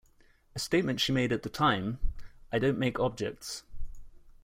A 0.55 0.57
statement 0.57 0.99
she 0.99 1.11
made 1.11 1.31
at 1.31 1.43
the 1.43 1.49
time- 1.49 1.99
I 2.51 2.57
don't 2.57 2.79
make 2.79 2.99
objects. 2.99 3.61